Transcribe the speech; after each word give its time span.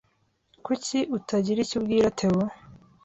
Kuki 0.65 0.97
utagira 1.17 1.59
icyo 1.61 1.75
ubwira 1.79 2.07
Theo? 2.19 2.43